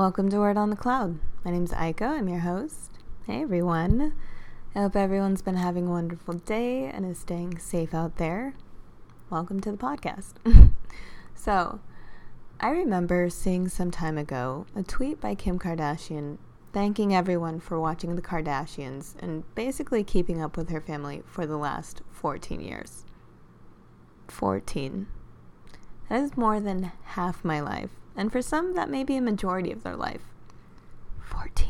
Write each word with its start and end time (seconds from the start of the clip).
Welcome 0.00 0.30
to 0.30 0.38
Word 0.38 0.56
on 0.56 0.70
the 0.70 0.76
Cloud. 0.76 1.18
My 1.44 1.50
name's 1.50 1.72
Aiko. 1.72 2.12
I'm 2.12 2.26
your 2.26 2.38
host. 2.38 2.92
Hey 3.26 3.42
everyone. 3.42 4.14
I 4.74 4.78
hope 4.78 4.96
everyone's 4.96 5.42
been 5.42 5.56
having 5.56 5.88
a 5.88 5.90
wonderful 5.90 6.32
day 6.32 6.86
and 6.86 7.04
is 7.04 7.18
staying 7.18 7.58
safe 7.58 7.92
out 7.92 8.16
there. 8.16 8.54
Welcome 9.28 9.60
to 9.60 9.70
the 9.70 9.76
podcast. 9.76 10.36
so, 11.34 11.80
I 12.58 12.70
remember 12.70 13.28
seeing 13.28 13.68
some 13.68 13.90
time 13.90 14.16
ago 14.16 14.64
a 14.74 14.82
tweet 14.82 15.20
by 15.20 15.34
Kim 15.34 15.58
Kardashian 15.58 16.38
thanking 16.72 17.14
everyone 17.14 17.60
for 17.60 17.78
watching 17.78 18.16
The 18.16 18.22
Kardashians 18.22 19.22
and 19.22 19.44
basically 19.54 20.02
keeping 20.02 20.40
up 20.40 20.56
with 20.56 20.70
her 20.70 20.80
family 20.80 21.22
for 21.26 21.44
the 21.44 21.58
last 21.58 22.00
14 22.10 22.62
years. 22.62 23.04
14. 24.28 25.08
That 26.08 26.22
is 26.22 26.38
more 26.38 26.58
than 26.58 26.90
half 27.04 27.44
my 27.44 27.60
life 27.60 27.99
and 28.16 28.30
for 28.30 28.42
some, 28.42 28.74
that 28.74 28.90
may 28.90 29.04
be 29.04 29.16
a 29.16 29.22
majority 29.22 29.72
of 29.72 29.82
their 29.82 29.96
life. 29.96 30.22
14. 31.24 31.68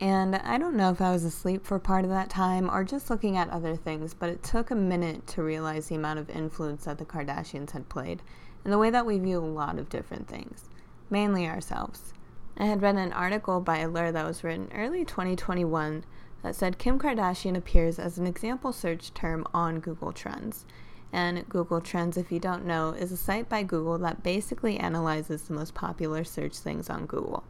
And 0.00 0.34
I 0.34 0.58
don't 0.58 0.74
know 0.74 0.90
if 0.90 1.00
I 1.00 1.12
was 1.12 1.22
asleep 1.22 1.64
for 1.64 1.78
part 1.78 2.04
of 2.04 2.10
that 2.10 2.28
time 2.28 2.68
or 2.68 2.82
just 2.82 3.08
looking 3.08 3.36
at 3.36 3.48
other 3.50 3.76
things, 3.76 4.14
but 4.14 4.30
it 4.30 4.42
took 4.42 4.70
a 4.70 4.74
minute 4.74 5.26
to 5.28 5.42
realize 5.44 5.86
the 5.86 5.94
amount 5.94 6.18
of 6.18 6.28
influence 6.28 6.86
that 6.86 6.98
the 6.98 7.04
Kardashians 7.04 7.70
had 7.70 7.88
played 7.88 8.20
and 8.64 8.72
the 8.72 8.78
way 8.78 8.90
that 8.90 9.06
we 9.06 9.18
view 9.18 9.38
a 9.38 9.46
lot 9.46 9.78
of 9.78 9.88
different 9.88 10.26
things, 10.26 10.68
mainly 11.08 11.46
ourselves. 11.46 12.14
I 12.56 12.66
had 12.66 12.82
read 12.82 12.96
an 12.96 13.12
article 13.12 13.60
by 13.60 13.78
Allure 13.78 14.12
that 14.12 14.26
was 14.26 14.42
written 14.42 14.70
early 14.74 15.04
2021 15.04 16.04
that 16.42 16.56
said 16.56 16.78
Kim 16.78 16.98
Kardashian 16.98 17.56
appears 17.56 17.98
as 17.98 18.18
an 18.18 18.26
example 18.26 18.72
search 18.72 19.14
term 19.14 19.46
on 19.54 19.80
Google 19.80 20.12
Trends. 20.12 20.66
And 21.12 21.46
Google 21.48 21.82
Trends, 21.82 22.16
if 22.16 22.32
you 22.32 22.40
don't 22.40 22.64
know, 22.64 22.90
is 22.90 23.12
a 23.12 23.16
site 23.16 23.48
by 23.48 23.62
Google 23.62 23.98
that 23.98 24.22
basically 24.22 24.78
analyzes 24.78 25.42
the 25.42 25.54
most 25.54 25.74
popular 25.74 26.24
search 26.24 26.56
things 26.56 26.88
on 26.88 27.04
Google. 27.04 27.44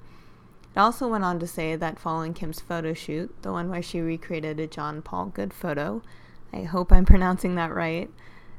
It 0.75 0.81
also 0.81 1.07
went 1.07 1.23
on 1.23 1.39
to 1.39 1.47
say 1.47 1.77
that 1.77 1.99
following 1.99 2.35
Kim's 2.35 2.61
photo 2.61 2.93
shoot, 2.95 3.35
the 3.43 3.53
one 3.53 3.69
where 3.69 3.83
she 3.83 4.01
recreated 4.01 4.59
a 4.59 4.67
John 4.67 5.03
Paul 5.03 5.27
Goude 5.27 5.53
photo, 5.53 6.03
I 6.53 6.63
hope 6.63 6.91
I'm 6.91 7.05
pronouncing 7.07 7.55
that 7.55 7.75
right, 7.75 8.11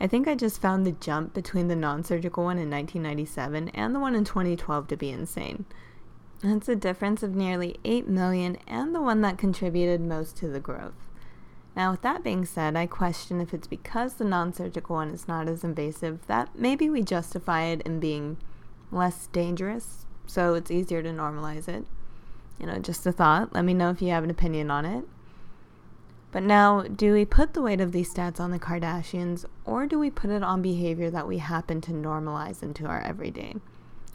I 0.00 0.06
think 0.06 0.28
I 0.28 0.34
just 0.34 0.60
found 0.60 0.86
the 0.86 0.92
jump 0.92 1.34
between 1.34 1.68
the 1.68 1.76
non 1.76 2.04
surgical 2.04 2.44
one 2.44 2.58
in 2.58 2.70
1997 2.70 3.70
and 3.70 3.94
the 3.94 4.00
one 4.00 4.14
in 4.14 4.24
2012 4.24 4.88
to 4.88 4.96
be 4.96 5.10
insane. 5.10 5.64
That's 6.42 6.68
a 6.68 6.76
difference 6.76 7.24
of 7.24 7.34
nearly 7.34 7.78
8 7.84 8.06
million 8.06 8.58
and 8.68 8.94
the 8.94 9.02
one 9.02 9.22
that 9.22 9.38
contributed 9.38 10.00
most 10.00 10.36
to 10.36 10.48
the 10.48 10.60
growth. 10.60 10.94
Now, 11.74 11.90
with 11.90 12.02
that 12.02 12.22
being 12.22 12.44
said, 12.44 12.76
I 12.76 12.86
question 12.86 13.40
if 13.40 13.52
it's 13.52 13.66
because 13.66 14.14
the 14.14 14.24
non 14.24 14.52
surgical 14.52 14.96
one 14.96 15.10
is 15.10 15.26
not 15.26 15.48
as 15.48 15.64
invasive 15.64 16.26
that 16.26 16.50
maybe 16.56 16.88
we 16.88 17.02
justify 17.02 17.64
it 17.64 17.82
in 17.82 17.98
being 17.98 18.36
less 18.92 19.26
dangerous, 19.28 20.06
so 20.26 20.54
it's 20.54 20.70
easier 20.70 21.02
to 21.02 21.10
normalize 21.10 21.68
it. 21.68 21.84
You 22.58 22.66
know, 22.66 22.78
just 22.78 23.06
a 23.06 23.12
thought. 23.12 23.52
Let 23.52 23.64
me 23.64 23.74
know 23.74 23.90
if 23.90 24.02
you 24.02 24.10
have 24.10 24.24
an 24.24 24.30
opinion 24.30 24.70
on 24.70 24.84
it. 24.84 25.04
But 26.30 26.42
now, 26.42 26.82
do 26.82 27.14
we 27.14 27.24
put 27.24 27.54
the 27.54 27.62
weight 27.62 27.80
of 27.80 27.92
these 27.92 28.12
stats 28.12 28.38
on 28.38 28.50
the 28.50 28.58
Kardashians, 28.58 29.46
or 29.64 29.86
do 29.86 29.98
we 29.98 30.10
put 30.10 30.30
it 30.30 30.42
on 30.42 30.60
behavior 30.60 31.10
that 31.10 31.26
we 31.26 31.38
happen 31.38 31.80
to 31.82 31.92
normalize 31.92 32.62
into 32.62 32.84
our 32.86 33.00
everyday? 33.00 33.54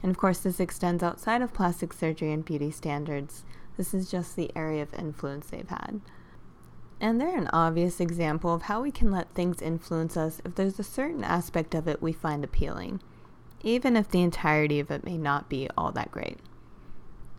And 0.03 0.11
of 0.11 0.17
course, 0.17 0.39
this 0.39 0.59
extends 0.59 1.01
outside 1.01 1.41
of 1.41 1.53
plastic 1.53 1.91
surgery 1.91 2.31
and 2.31 2.45
beauty 2.45 2.69
standards. 2.69 3.43
This 3.77 3.93
is 3.93 4.11
just 4.11 4.35
the 4.35 4.51
area 4.55 4.83
of 4.83 4.93
influence 4.93 5.47
they've 5.47 5.67
had. 5.67 6.01
And 7.01 7.19
they're 7.19 7.37
an 7.37 7.49
obvious 7.51 7.99
example 7.99 8.53
of 8.53 8.63
how 8.63 8.81
we 8.81 8.91
can 8.91 9.09
let 9.11 9.33
things 9.33 9.61
influence 9.61 10.15
us 10.15 10.39
if 10.45 10.55
there's 10.55 10.77
a 10.77 10.83
certain 10.83 11.23
aspect 11.23 11.73
of 11.73 11.87
it 11.87 12.01
we 12.01 12.13
find 12.13 12.43
appealing, 12.43 13.01
even 13.63 13.97
if 13.97 14.09
the 14.09 14.21
entirety 14.21 14.79
of 14.79 14.91
it 14.91 15.03
may 15.03 15.17
not 15.17 15.49
be 15.49 15.67
all 15.75 15.91
that 15.93 16.11
great. 16.11 16.37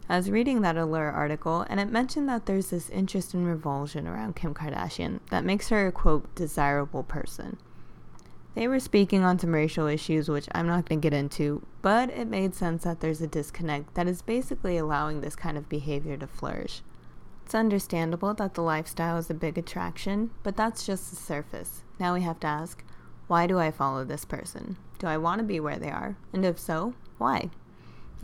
I 0.07 0.19
was 0.19 0.31
reading 0.31 0.61
that 0.61 0.77
Allure 0.77 1.11
article, 1.11 1.65
and 1.71 1.81
it 1.81 1.91
mentioned 1.91 2.29
that 2.29 2.45
there's 2.45 2.69
this 2.69 2.91
interest 2.91 3.33
and 3.33 3.47
revulsion 3.47 4.07
around 4.07 4.37
Kim 4.37 4.53
Kardashian 4.53 5.21
that 5.31 5.45
makes 5.45 5.71
her 5.71 5.87
a 5.87 5.93
quote 5.93 6.35
desirable 6.35 7.03
person. 7.03 7.57
They 8.55 8.69
were 8.69 8.81
speaking 8.81 9.25
on 9.25 9.39
some 9.39 9.55
racial 9.55 9.87
issues, 9.87 10.29
which 10.29 10.47
I'm 10.55 10.67
not 10.67 10.89
going 10.89 11.01
to 11.01 11.11
get 11.11 11.17
into, 11.17 11.67
but 11.81 12.11
it 12.11 12.29
made 12.29 12.55
sense 12.55 12.85
that 12.85 13.01
there's 13.01 13.23
a 13.23 13.27
disconnect 13.27 13.95
that 13.95 14.07
is 14.07 14.23
basically 14.23 14.77
allowing 14.77 15.21
this 15.21 15.35
kind 15.35 15.57
of 15.57 15.69
behavior 15.69 16.17
to 16.19 16.27
flourish. 16.27 16.83
It's 17.45 17.55
understandable 17.55 18.35
that 18.35 18.55
the 18.55 18.63
lifestyle 18.63 19.17
is 19.17 19.29
a 19.31 19.35
big 19.35 19.59
attraction, 19.59 20.31
but 20.43 20.57
that's 20.57 20.87
just 20.87 21.11
the 21.11 21.17
surface. 21.17 21.83
Now 21.99 22.15
we 22.15 22.23
have 22.23 22.41
to 22.41 22.47
ask 22.47 22.85
why 23.27 23.47
do 23.47 23.59
I 23.59 23.71
follow 23.71 24.05
this 24.05 24.27
person? 24.27 24.77
Do 24.99 25.07
I 25.07 25.17
want 25.17 25.39
to 25.39 25.45
be 25.45 25.59
where 25.59 25.79
they 25.79 25.91
are? 25.91 26.17
And 26.33 26.45
if 26.45 26.59
so, 26.59 26.93
why? 27.17 27.51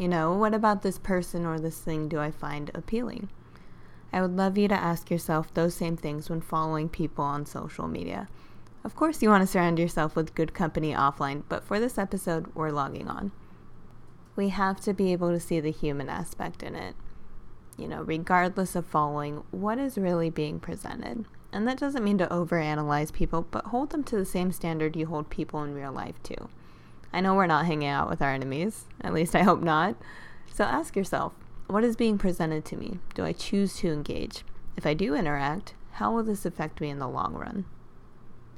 You 0.00 0.08
know, 0.08 0.32
what 0.32 0.54
about 0.54 0.80
this 0.80 0.98
person 0.98 1.44
or 1.44 1.60
this 1.60 1.78
thing 1.78 2.08
do 2.08 2.18
I 2.18 2.30
find 2.30 2.70
appealing? 2.72 3.28
I 4.10 4.22
would 4.22 4.34
love 4.34 4.56
you 4.56 4.66
to 4.66 4.74
ask 4.74 5.10
yourself 5.10 5.52
those 5.52 5.74
same 5.74 5.98
things 5.98 6.30
when 6.30 6.40
following 6.40 6.88
people 6.88 7.22
on 7.22 7.44
social 7.44 7.86
media. 7.86 8.26
Of 8.82 8.96
course, 8.96 9.20
you 9.20 9.28
want 9.28 9.42
to 9.42 9.46
surround 9.46 9.78
yourself 9.78 10.16
with 10.16 10.34
good 10.34 10.54
company 10.54 10.94
offline, 10.94 11.42
but 11.50 11.64
for 11.64 11.78
this 11.78 11.98
episode, 11.98 12.46
we're 12.54 12.70
logging 12.70 13.08
on. 13.08 13.32
We 14.36 14.48
have 14.48 14.80
to 14.84 14.94
be 14.94 15.12
able 15.12 15.32
to 15.32 15.38
see 15.38 15.60
the 15.60 15.70
human 15.70 16.08
aspect 16.08 16.62
in 16.62 16.74
it. 16.76 16.96
You 17.76 17.86
know, 17.86 18.00
regardless 18.00 18.74
of 18.74 18.86
following, 18.86 19.42
what 19.50 19.78
is 19.78 19.98
really 19.98 20.30
being 20.30 20.60
presented. 20.60 21.26
And 21.52 21.68
that 21.68 21.78
doesn't 21.78 22.02
mean 22.02 22.16
to 22.16 22.26
overanalyze 22.28 23.12
people, 23.12 23.46
but 23.50 23.66
hold 23.66 23.90
them 23.90 24.04
to 24.04 24.16
the 24.16 24.24
same 24.24 24.50
standard 24.50 24.96
you 24.96 25.04
hold 25.04 25.28
people 25.28 25.62
in 25.62 25.74
real 25.74 25.92
life 25.92 26.22
to. 26.22 26.48
I 27.12 27.20
know 27.20 27.34
we're 27.34 27.46
not 27.46 27.66
hanging 27.66 27.88
out 27.88 28.08
with 28.08 28.22
our 28.22 28.32
enemies, 28.32 28.86
at 29.00 29.14
least 29.14 29.34
I 29.34 29.42
hope 29.42 29.62
not. 29.62 29.96
So 30.52 30.64
ask 30.64 30.96
yourself 30.96 31.32
what 31.66 31.84
is 31.84 31.94
being 31.94 32.18
presented 32.18 32.64
to 32.66 32.76
me? 32.76 32.98
Do 33.14 33.24
I 33.24 33.32
choose 33.32 33.76
to 33.76 33.92
engage? 33.92 34.44
If 34.76 34.86
I 34.86 34.94
do 34.94 35.14
interact, 35.14 35.74
how 35.92 36.12
will 36.12 36.24
this 36.24 36.44
affect 36.44 36.80
me 36.80 36.90
in 36.90 36.98
the 36.98 37.08
long 37.08 37.34
run? 37.34 37.64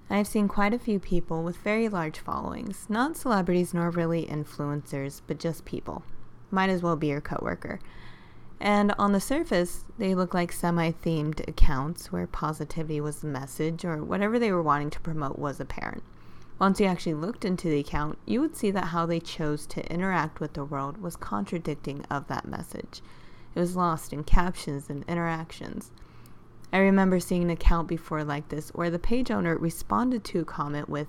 I've 0.08 0.26
seen 0.26 0.48
quite 0.48 0.74
a 0.74 0.78
few 0.78 0.98
people 0.98 1.42
with 1.42 1.56
very 1.58 1.88
large 1.88 2.18
followings, 2.18 2.86
not 2.88 3.16
celebrities 3.16 3.72
nor 3.74 3.90
really 3.90 4.26
influencers, 4.26 5.22
but 5.26 5.38
just 5.38 5.64
people. 5.64 6.04
Might 6.50 6.70
as 6.70 6.82
well 6.82 6.96
be 6.96 7.08
your 7.08 7.20
coworker. 7.20 7.80
And 8.60 8.94
on 8.98 9.12
the 9.12 9.20
surface, 9.20 9.84
they 9.98 10.14
look 10.14 10.34
like 10.34 10.52
semi 10.52 10.92
themed 10.92 11.46
accounts 11.48 12.12
where 12.12 12.26
positivity 12.26 13.00
was 13.00 13.20
the 13.20 13.26
message 13.26 13.84
or 13.84 14.04
whatever 14.04 14.38
they 14.38 14.52
were 14.52 14.62
wanting 14.62 14.90
to 14.90 15.00
promote 15.00 15.38
was 15.38 15.60
apparent. 15.60 16.02
Once 16.62 16.78
you 16.78 16.86
actually 16.86 17.12
looked 17.12 17.44
into 17.44 17.68
the 17.68 17.80
account, 17.80 18.16
you 18.24 18.40
would 18.40 18.54
see 18.54 18.70
that 18.70 18.84
how 18.84 19.04
they 19.04 19.18
chose 19.18 19.66
to 19.66 19.84
interact 19.92 20.38
with 20.38 20.52
the 20.52 20.64
world 20.64 20.96
was 20.96 21.16
contradicting 21.16 22.04
of 22.08 22.28
that 22.28 22.46
message. 22.46 23.02
It 23.52 23.58
was 23.58 23.74
lost 23.74 24.12
in 24.12 24.22
captions 24.22 24.88
and 24.88 25.04
interactions. 25.08 25.90
I 26.72 26.78
remember 26.78 27.18
seeing 27.18 27.42
an 27.42 27.50
account 27.50 27.88
before 27.88 28.22
like 28.22 28.48
this 28.48 28.68
where 28.68 28.90
the 28.90 29.00
page 29.00 29.28
owner 29.28 29.58
responded 29.58 30.22
to 30.22 30.38
a 30.38 30.44
comment 30.44 30.88
with, 30.88 31.08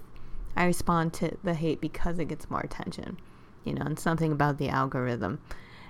I 0.55 0.65
respond 0.65 1.13
to 1.13 1.37
the 1.43 1.53
hate 1.53 1.79
because 1.79 2.17
it 2.17 2.29
gets 2.29 2.49
more 2.49 2.61
attention, 2.61 3.19
you 3.63 3.75
know, 3.75 3.85
and 3.85 3.99
something 3.99 4.31
about 4.31 4.57
the 4.57 4.69
algorithm. 4.69 5.39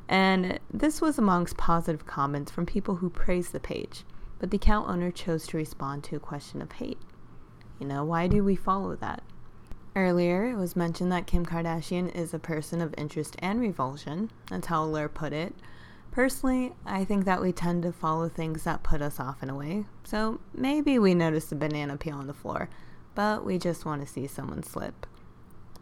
And 0.09 0.59
this 0.73 0.99
was 0.99 1.17
amongst 1.17 1.55
positive 1.55 2.05
comments 2.05 2.51
from 2.51 2.65
people 2.65 2.95
who 2.95 3.09
praised 3.09 3.53
the 3.53 3.61
page, 3.61 4.03
but 4.39 4.51
the 4.51 4.57
account 4.57 4.89
owner 4.89 5.09
chose 5.09 5.47
to 5.47 5.57
respond 5.57 6.03
to 6.03 6.17
a 6.17 6.19
question 6.19 6.61
of 6.61 6.73
hate. 6.73 6.99
You 7.79 7.87
know, 7.87 8.03
why 8.03 8.27
do 8.27 8.43
we 8.43 8.57
follow 8.57 8.97
that? 8.97 9.23
Earlier, 9.95 10.45
it 10.45 10.55
was 10.55 10.75
mentioned 10.75 11.11
that 11.11 11.27
Kim 11.27 11.45
Kardashian 11.45 12.13
is 12.15 12.33
a 12.33 12.39
person 12.39 12.81
of 12.81 12.95
interest 12.97 13.35
and 13.39 13.59
revulsion. 13.59 14.31
That's 14.49 14.65
how 14.67 14.83
Allure 14.83 15.07
put 15.07 15.33
it. 15.33 15.53
Personally, 16.09 16.73
I 16.83 17.05
think 17.05 17.25
that 17.25 17.41
we 17.41 17.51
tend 17.51 17.83
to 17.83 17.91
follow 17.91 18.27
things 18.27 18.63
that 18.63 18.81
put 18.81 19.03
us 19.03 19.19
off 19.19 19.43
in 19.43 19.51
a 19.51 19.55
way. 19.55 19.85
So 20.03 20.39
maybe 20.53 20.97
we 20.97 21.13
notice 21.13 21.51
a 21.51 21.55
banana 21.55 21.97
peel 21.97 22.17
on 22.17 22.25
the 22.25 22.33
floor, 22.33 22.69
but 23.13 23.45
we 23.45 23.59
just 23.59 23.85
want 23.85 24.01
to 24.01 24.11
see 24.11 24.25
someone 24.25 24.63
slip. 24.63 25.05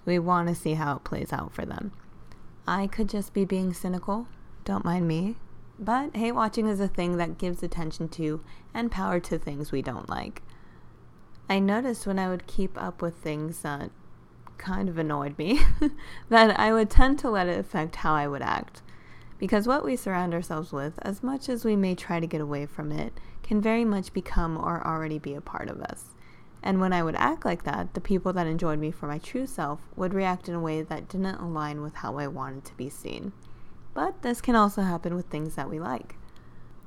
We 0.05 0.19
want 0.19 0.49
to 0.49 0.55
see 0.55 0.73
how 0.73 0.97
it 0.97 1.05
plays 1.05 1.31
out 1.31 1.53
for 1.53 1.65
them. 1.65 1.93
I 2.67 2.87
could 2.87 3.07
just 3.07 3.33
be 3.33 3.45
being 3.45 3.73
cynical, 3.73 4.27
don't 4.65 4.85
mind 4.85 5.07
me. 5.07 5.37
But 5.79 6.15
hate 6.15 6.33
watching 6.33 6.67
is 6.67 6.79
a 6.79 6.87
thing 6.87 7.17
that 7.17 7.37
gives 7.37 7.63
attention 7.63 8.09
to 8.09 8.43
and 8.73 8.91
power 8.91 9.19
to 9.21 9.37
things 9.37 9.71
we 9.71 9.81
don't 9.81 10.09
like. 10.09 10.41
I 11.49 11.59
noticed 11.59 12.05
when 12.05 12.19
I 12.19 12.29
would 12.29 12.47
keep 12.47 12.81
up 12.81 13.01
with 13.01 13.15
things 13.15 13.61
that 13.63 13.89
kind 14.61 14.87
of 14.87 14.97
annoyed 14.97 15.37
me 15.37 15.59
that 16.29 16.57
I 16.59 16.71
would 16.71 16.89
tend 16.89 17.19
to 17.19 17.29
let 17.29 17.47
it 17.47 17.59
affect 17.59 17.97
how 17.97 18.13
I 18.13 18.27
would 18.27 18.41
act. 18.41 18.81
Because 19.37 19.67
what 19.67 19.83
we 19.83 19.95
surround 19.95 20.33
ourselves 20.33 20.71
with, 20.71 20.93
as 21.01 21.23
much 21.23 21.49
as 21.49 21.65
we 21.65 21.75
may 21.75 21.95
try 21.95 22.19
to 22.19 22.27
get 22.27 22.39
away 22.39 22.67
from 22.67 22.91
it, 22.91 23.11
can 23.41 23.59
very 23.59 23.83
much 23.83 24.13
become 24.13 24.57
or 24.57 24.85
already 24.85 25.17
be 25.17 25.33
a 25.33 25.41
part 25.41 25.67
of 25.67 25.81
us. 25.81 26.15
And 26.63 26.79
when 26.79 26.93
I 26.93 27.01
would 27.01 27.15
act 27.15 27.43
like 27.43 27.63
that, 27.63 27.95
the 27.95 28.01
people 28.01 28.31
that 28.33 28.45
enjoyed 28.45 28.77
me 28.77 28.91
for 28.91 29.07
my 29.07 29.17
true 29.17 29.47
self 29.47 29.81
would 29.95 30.13
react 30.13 30.47
in 30.47 30.53
a 30.53 30.59
way 30.59 30.83
that 30.83 31.09
didn't 31.09 31.35
align 31.35 31.81
with 31.81 31.95
how 31.95 32.17
I 32.17 32.27
wanted 32.27 32.65
to 32.65 32.77
be 32.77 32.87
seen. 32.87 33.33
But 33.95 34.21
this 34.21 34.41
can 34.41 34.55
also 34.55 34.83
happen 34.83 35.15
with 35.15 35.25
things 35.25 35.55
that 35.55 35.69
we 35.69 35.79
like. 35.79 36.15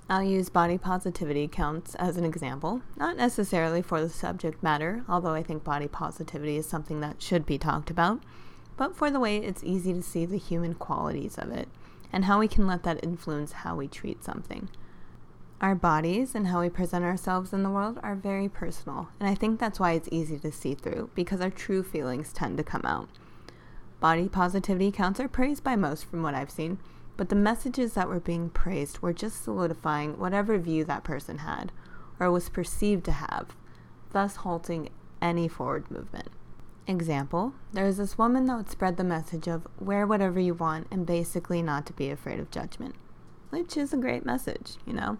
I'll 0.08 0.22
use 0.22 0.50
body 0.50 0.76
positivity 0.76 1.48
counts 1.48 1.94
as 1.94 2.18
an 2.18 2.24
example, 2.24 2.82
not 2.94 3.16
necessarily 3.16 3.80
for 3.80 4.02
the 4.02 4.10
subject 4.10 4.62
matter, 4.62 5.02
although 5.08 5.32
I 5.32 5.42
think 5.42 5.64
body 5.64 5.88
positivity 5.88 6.58
is 6.58 6.66
something 6.66 7.00
that 7.00 7.22
should 7.22 7.46
be 7.46 7.56
talked 7.56 7.88
about, 7.88 8.22
but 8.76 8.94
for 8.94 9.10
the 9.10 9.20
way 9.20 9.38
it's 9.38 9.64
easy 9.64 9.94
to 9.94 10.02
see 10.02 10.26
the 10.26 10.36
human 10.36 10.74
qualities 10.74 11.38
of 11.38 11.50
it 11.50 11.68
and 12.12 12.26
how 12.26 12.38
we 12.38 12.48
can 12.48 12.66
let 12.66 12.82
that 12.82 13.02
influence 13.02 13.52
how 13.52 13.76
we 13.76 13.88
treat 13.88 14.22
something. 14.22 14.68
Our 15.62 15.74
bodies 15.74 16.34
and 16.34 16.48
how 16.48 16.60
we 16.60 16.68
present 16.68 17.04
ourselves 17.04 17.54
in 17.54 17.62
the 17.62 17.70
world 17.70 17.98
are 18.02 18.14
very 18.14 18.48
personal, 18.48 19.08
and 19.18 19.26
I 19.26 19.34
think 19.34 19.58
that's 19.58 19.80
why 19.80 19.92
it's 19.92 20.08
easy 20.12 20.38
to 20.38 20.52
see 20.52 20.74
through 20.74 21.10
because 21.14 21.40
our 21.40 21.50
true 21.50 21.82
feelings 21.82 22.32
tend 22.32 22.58
to 22.58 22.62
come 22.62 22.84
out. 22.84 23.08
Body 24.00 24.28
positivity 24.28 24.92
counts 24.92 25.18
are 25.18 25.28
praised 25.28 25.64
by 25.64 25.76
most 25.76 26.04
from 26.04 26.22
what 26.22 26.34
I've 26.34 26.50
seen, 26.50 26.78
but 27.16 27.28
the 27.28 27.36
messages 27.36 27.94
that 27.94 28.08
were 28.08 28.20
being 28.20 28.50
praised 28.50 29.00
were 29.00 29.12
just 29.12 29.44
solidifying 29.44 30.18
whatever 30.18 30.58
view 30.58 30.84
that 30.84 31.04
person 31.04 31.38
had 31.38 31.72
or 32.18 32.30
was 32.30 32.48
perceived 32.48 33.04
to 33.04 33.12
have, 33.12 33.56
thus 34.12 34.36
halting 34.36 34.88
any 35.20 35.48
forward 35.48 35.90
movement. 35.90 36.28
Example, 36.86 37.54
there 37.72 37.86
was 37.86 37.96
this 37.96 38.18
woman 38.18 38.46
that 38.46 38.56
would 38.56 38.70
spread 38.70 38.96
the 38.96 39.04
message 39.04 39.48
of 39.48 39.66
wear 39.80 40.06
whatever 40.06 40.38
you 40.38 40.54
want 40.54 40.86
and 40.90 41.06
basically 41.06 41.62
not 41.62 41.86
to 41.86 41.92
be 41.94 42.10
afraid 42.10 42.38
of 42.38 42.50
judgment, 42.50 42.94
which 43.50 43.76
is 43.76 43.92
a 43.92 43.96
great 43.96 44.26
message, 44.26 44.76
you 44.84 44.92
know. 44.92 45.16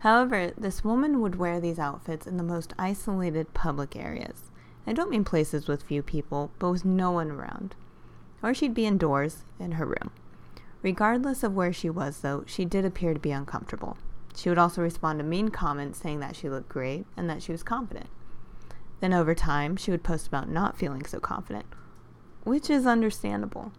However, 0.00 0.52
this 0.56 0.84
woman 0.84 1.20
would 1.20 1.36
wear 1.36 1.60
these 1.60 1.78
outfits 1.78 2.26
in 2.26 2.36
the 2.36 2.42
most 2.42 2.74
isolated 2.78 3.54
public 3.54 3.96
areas. 3.96 4.50
I 4.86 4.92
don't 4.92 5.10
mean 5.10 5.24
places 5.24 5.66
with 5.66 5.82
few 5.82 6.02
people, 6.02 6.50
but 6.58 6.70
with 6.70 6.84
no 6.84 7.10
one 7.10 7.30
around. 7.30 7.74
Or 8.42 8.54
she'd 8.54 8.74
be 8.74 8.86
indoors 8.86 9.44
in 9.58 9.72
her 9.72 9.86
room. 9.86 10.10
Regardless 10.82 11.42
of 11.42 11.54
where 11.54 11.72
she 11.72 11.90
was, 11.90 12.20
though, 12.20 12.44
she 12.46 12.64
did 12.64 12.84
appear 12.84 13.14
to 13.14 13.20
be 13.20 13.32
uncomfortable. 13.32 13.96
She 14.36 14.48
would 14.48 14.58
also 14.58 14.82
respond 14.82 15.18
to 15.18 15.24
mean 15.24 15.48
comments 15.48 15.98
saying 15.98 16.20
that 16.20 16.36
she 16.36 16.48
looked 16.48 16.68
great 16.68 17.06
and 17.16 17.28
that 17.28 17.42
she 17.42 17.52
was 17.52 17.62
confident. 17.62 18.08
Then 19.00 19.12
over 19.12 19.34
time, 19.34 19.76
she 19.76 19.90
would 19.90 20.04
post 20.04 20.28
about 20.28 20.48
not 20.48 20.76
feeling 20.76 21.04
so 21.04 21.18
confident, 21.18 21.66
which 22.44 22.70
is 22.70 22.86
understandable. 22.86 23.72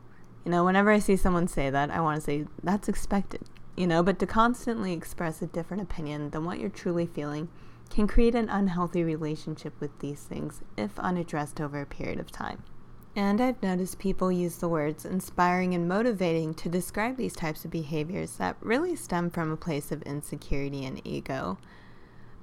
You 0.43 0.51
know, 0.51 0.65
whenever 0.65 0.91
I 0.91 0.99
see 0.99 1.15
someone 1.15 1.47
say 1.47 1.69
that, 1.69 1.91
I 1.91 2.01
want 2.01 2.17
to 2.19 2.21
say 2.21 2.45
that's 2.63 2.89
expected 2.89 3.41
you 3.79 3.87
know, 3.87 4.03
but 4.03 4.19
to 4.19 4.27
constantly 4.27 4.91
express 4.91 5.41
a 5.41 5.47
different 5.47 5.81
opinion 5.81 6.31
than 6.31 6.43
what 6.43 6.59
you're 6.59 6.69
truly 6.69 7.05
feeling 7.05 7.47
can 7.89 8.07
create 8.07 8.35
an 8.35 8.49
unhealthy 8.49 9.05
relationship 9.05 9.73
with 9.79 9.97
these 9.99 10.23
things 10.23 10.59
if 10.75 10.99
unaddressed 10.99 11.61
over 11.61 11.79
a 11.79 11.85
period 11.85 12.19
of 12.19 12.29
time. 12.29 12.61
And 13.19 13.41
I've 13.41 13.61
noticed 13.61 13.99
people 13.99 14.31
use 14.31 14.55
the 14.55 14.69
words 14.69 15.03
inspiring 15.03 15.75
and 15.75 15.89
motivating 15.89 16.53
to 16.53 16.69
describe 16.69 17.17
these 17.17 17.35
types 17.35 17.65
of 17.65 17.69
behaviors 17.69 18.37
that 18.37 18.55
really 18.61 18.95
stem 18.95 19.29
from 19.29 19.51
a 19.51 19.57
place 19.57 19.91
of 19.91 20.01
insecurity 20.03 20.85
and 20.85 21.05
ego. 21.05 21.57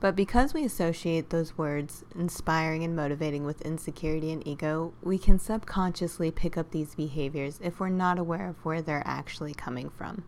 But 0.00 0.14
because 0.14 0.52
we 0.52 0.66
associate 0.66 1.30
those 1.30 1.56
words, 1.56 2.04
inspiring 2.14 2.84
and 2.84 2.94
motivating, 2.94 3.46
with 3.46 3.62
insecurity 3.62 4.30
and 4.30 4.46
ego, 4.46 4.92
we 5.00 5.16
can 5.16 5.38
subconsciously 5.38 6.30
pick 6.30 6.58
up 6.58 6.72
these 6.72 6.94
behaviors 6.94 7.58
if 7.62 7.80
we're 7.80 7.88
not 7.88 8.18
aware 8.18 8.46
of 8.46 8.62
where 8.62 8.82
they're 8.82 9.02
actually 9.06 9.54
coming 9.54 9.88
from. 9.88 10.24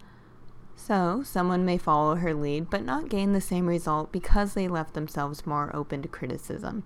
So, 0.76 1.22
someone 1.22 1.66
may 1.66 1.76
follow 1.76 2.14
her 2.14 2.32
lead 2.32 2.70
but 2.70 2.86
not 2.86 3.10
gain 3.10 3.34
the 3.34 3.42
same 3.42 3.66
result 3.66 4.12
because 4.12 4.54
they 4.54 4.66
left 4.66 4.94
themselves 4.94 5.44
more 5.44 5.70
open 5.76 6.00
to 6.00 6.08
criticism. 6.08 6.84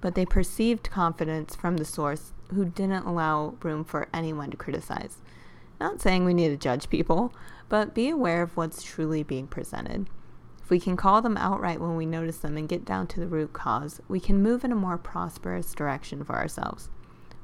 But 0.00 0.14
they 0.14 0.24
perceived 0.24 0.90
confidence 0.90 1.54
from 1.54 1.76
the 1.76 1.84
source 1.84 2.32
who 2.52 2.64
didn't 2.64 3.06
allow 3.06 3.54
room 3.62 3.84
for 3.84 4.08
anyone 4.12 4.50
to 4.50 4.56
criticize. 4.56 5.18
Not 5.80 6.00
saying 6.00 6.24
we 6.24 6.34
need 6.34 6.48
to 6.48 6.56
judge 6.56 6.90
people, 6.90 7.32
but 7.68 7.94
be 7.94 8.08
aware 8.08 8.42
of 8.42 8.56
what's 8.56 8.82
truly 8.82 9.22
being 9.22 9.46
presented. 9.46 10.08
If 10.62 10.70
we 10.70 10.78
can 10.78 10.96
call 10.96 11.22
them 11.22 11.36
outright 11.36 11.80
when 11.80 11.96
we 11.96 12.06
notice 12.06 12.38
them 12.38 12.56
and 12.56 12.68
get 12.68 12.84
down 12.84 13.06
to 13.08 13.20
the 13.20 13.26
root 13.26 13.52
cause, 13.52 14.00
we 14.08 14.20
can 14.20 14.42
move 14.42 14.64
in 14.64 14.72
a 14.72 14.76
more 14.76 14.98
prosperous 14.98 15.74
direction 15.74 16.24
for 16.24 16.36
ourselves. 16.36 16.88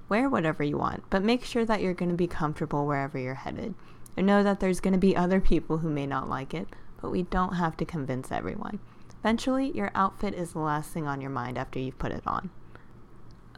Wear 0.09 0.29
whatever 0.29 0.63
you 0.63 0.79
want, 0.79 1.05
but 1.11 1.23
make 1.23 1.45
sure 1.45 1.65
that 1.65 1.83
you're 1.83 1.95
going 1.95 2.11
to 2.11 2.15
be 2.15 2.29
comfortable 2.29 2.87
wherever 2.87 3.19
you're 3.19 3.35
headed 3.35 3.75
and 4.19 4.27
know 4.27 4.43
that 4.43 4.59
there's 4.59 4.81
going 4.81 4.95
to 4.95 4.99
be 4.99 5.17
other 5.17 5.41
people 5.41 5.79
who 5.79 5.89
may 5.89 6.05
not 6.07 6.29
like 6.29 6.53
it, 6.53 6.69
but 7.01 7.11
we 7.11 7.23
don't 7.23 7.55
have 7.55 7.77
to 7.77 7.85
convince 7.85 8.33
everyone. 8.33 8.81
Eventually, 9.21 9.71
your 9.71 9.93
outfit 9.95 10.35
is 10.35 10.53
the 10.53 10.59
last 10.59 10.91
thing 10.91 11.07
on 11.07 11.21
your 11.21 11.31
mind 11.31 11.57
after 11.57 11.79
you've 11.79 11.99
put 11.99 12.11
it 12.13 12.25
on. 12.27 12.51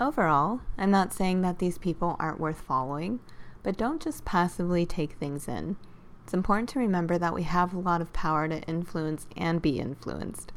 Overall, 0.01 0.63
I'm 0.79 0.91
not 0.91 1.13
saying 1.13 1.43
that 1.43 1.59
these 1.59 1.77
people 1.77 2.17
aren't 2.19 2.41
worth 2.41 2.63
following, 2.63 3.21
but 3.63 3.77
don't 3.77 4.01
just 4.01 4.25
passively 4.25 4.87
take 4.87 5.13
things 5.13 5.47
in. 5.47 5.77
It's 6.25 6.33
important 6.33 6.71
to 6.71 6.79
remember 6.79 7.19
that 7.19 7.35
we 7.35 7.43
have 7.43 7.75
a 7.75 7.79
lot 7.79 8.01
of 8.01 8.13
power 8.15 8.49
to 8.49 8.63
influence 8.63 9.27
and 9.37 9.61
be 9.61 9.79
influenced. 9.79 10.53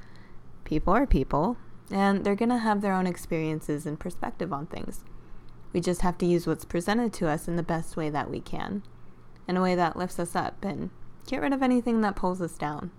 People 0.63 0.93
are 0.93 1.05
people, 1.05 1.57
and 1.91 2.23
they're 2.23 2.35
going 2.35 2.49
to 2.49 2.57
have 2.57 2.81
their 2.81 2.93
own 2.93 3.05
experiences 3.05 3.85
and 3.85 3.99
perspective 3.99 4.53
on 4.53 4.65
things. 4.67 5.03
We 5.73 5.81
just 5.81 6.01
have 6.01 6.17
to 6.19 6.25
use 6.25 6.47
what's 6.47 6.63
presented 6.63 7.11
to 7.13 7.27
us 7.27 7.47
in 7.47 7.57
the 7.57 7.63
best 7.63 7.97
way 7.97 8.09
that 8.09 8.29
we 8.29 8.39
can 8.39 8.83
in 9.47 9.57
a 9.57 9.61
way 9.61 9.75
that 9.75 9.97
lifts 9.97 10.19
us 10.19 10.35
up 10.35 10.63
and 10.63 10.89
get 11.27 11.41
rid 11.41 11.53
of 11.53 11.61
anything 11.61 12.01
that 12.01 12.15
pulls 12.15 12.41
us 12.41 12.57
down. 12.57 12.91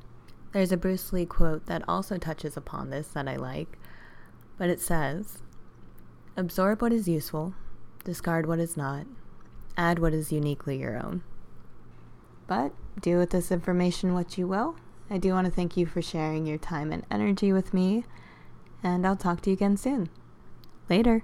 There's 0.53 0.73
a 0.73 0.77
Bruce 0.77 1.13
Lee 1.13 1.27
quote 1.27 1.67
that 1.67 1.83
also 1.89 2.19
touches 2.19 2.57
upon 2.57 2.91
this 2.91 3.09
that 3.09 3.29
I 3.29 3.37
like, 3.37 3.79
but 4.59 4.69
it 4.69 4.81
says 4.81 5.39
Absorb 6.37 6.83
what 6.83 6.93
is 6.93 7.07
useful, 7.07 7.55
discard 8.05 8.47
what 8.47 8.59
is 8.59 8.77
not, 8.77 9.07
add 9.77 9.99
what 9.99 10.13
is 10.13 10.33
uniquely 10.33 10.79
your 10.79 10.97
own. 10.97 11.23
But 12.47 12.73
do 13.01 13.19
with 13.19 13.31
this 13.31 13.53
information 13.53 14.15
what 14.15 14.37
you 14.37 14.47
will. 14.47 14.77
I 15.11 15.19
do 15.19 15.33
want 15.33 15.47
to 15.47 15.53
thank 15.53 15.77
you 15.77 15.87
for 15.87 16.03
sharing 16.03 16.47
your 16.47 16.59
time 16.59 16.93
and 16.93 17.05
energy 17.11 17.53
with 17.53 17.75
me, 17.75 18.05
and 18.83 19.07
I'll 19.07 19.17
talk 19.17 19.43
to 19.43 19.51
you 19.51 19.55
again 19.55 19.77
soon. 19.77 20.09
Later. 20.89 21.23